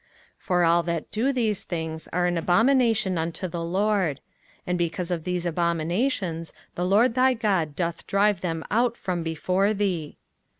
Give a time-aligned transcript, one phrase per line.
[0.39, 4.19] 05:018:012 For all that do these things are an abomination unto the LORD:
[4.65, 9.75] and because of these abominations the LORD thy God doth drive them out from before
[9.75, 10.17] thee.